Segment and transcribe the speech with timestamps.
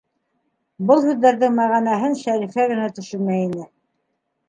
[0.91, 3.73] Был һүҙҙәрҙең мәғәнәһен Шәрифә генә төшөнә ине.